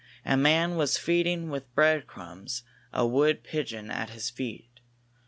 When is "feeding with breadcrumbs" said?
0.97-2.63